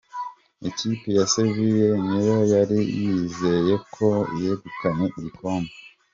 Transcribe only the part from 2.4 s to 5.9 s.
yari yizeye ko yegukanye igikombe